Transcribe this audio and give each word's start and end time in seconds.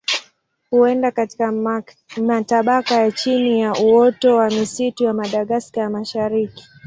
Huenda 0.71 1.11
katika 1.11 1.51
matabaka 2.21 2.95
ya 2.95 3.11
chini 3.11 3.61
ya 3.61 3.73
uoto 3.73 4.35
wa 4.35 4.49
misitu 4.49 5.03
ya 5.03 5.13
Madagaska 5.13 5.81
ya 5.81 5.89
Mashariki. 5.89 6.63